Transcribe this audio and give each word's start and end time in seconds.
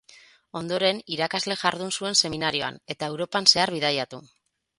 Ondoren 0.61 1.01
irakasle 1.15 1.57
jardun 1.63 1.93
zuen 1.99 2.17
seminarioan 2.23 2.81
eta 2.95 3.11
Europan 3.13 3.49
zehar 3.53 3.75
bidaiatu. 3.79 4.23